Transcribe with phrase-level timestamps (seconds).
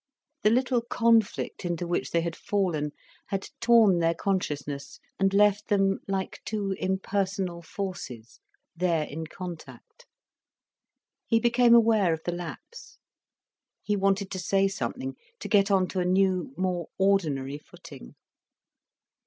[0.41, 2.89] The little conflict into which they had fallen
[3.27, 8.39] had torn their consciousness and left them like two impersonal forces,
[8.75, 10.07] there in contact.
[11.27, 12.97] He became aware of the lapse.
[13.83, 18.15] He wanted to say something, to get on to a new more ordinary footing.